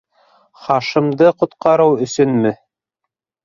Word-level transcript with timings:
Хашимды 0.61 1.29
ҡотҡарыу 1.43 1.95
өсөнмө? 2.09 2.57